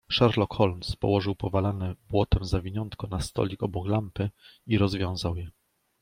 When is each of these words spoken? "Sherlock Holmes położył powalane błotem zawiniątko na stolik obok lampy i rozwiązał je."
"Sherlock 0.09 0.53
Holmes 0.59 0.95
położył 0.95 1.35
powalane 1.35 1.95
błotem 2.09 2.45
zawiniątko 2.45 3.07
na 3.07 3.19
stolik 3.19 3.63
obok 3.63 3.87
lampy 3.87 4.29
i 4.67 4.77
rozwiązał 4.77 5.35
je." 5.37 5.49